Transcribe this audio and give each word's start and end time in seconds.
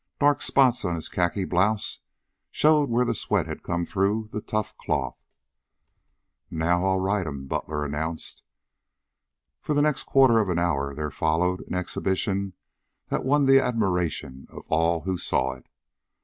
Dark 0.19 0.41
spots 0.41 0.83
on 0.83 0.95
his 0.95 1.07
khaki 1.09 1.45
blouse 1.45 1.99
showed 2.49 2.89
where 2.89 3.05
the 3.05 3.13
sweat 3.13 3.45
had 3.45 3.61
come 3.61 3.85
through 3.85 4.25
the 4.31 4.41
tough 4.41 4.75
cloth. 4.75 5.21
"Now 6.49 6.83
I'll 6.83 6.99
ride 6.99 7.27
him," 7.27 7.45
Butler 7.45 7.85
announced. 7.85 8.41
For 9.61 9.75
the 9.75 9.81
next 9.83 10.05
quarter 10.05 10.39
of 10.39 10.49
an 10.49 10.57
hour 10.57 10.95
there 10.95 11.11
followed 11.11 11.59
an 11.67 11.75
exhibition 11.75 12.53
that 13.09 13.23
won 13.23 13.45
the 13.45 13.59
admiration 13.63 14.47
of 14.49 14.65
all 14.69 15.01
who 15.01 15.19
saw 15.19 15.51
it. 15.53 15.67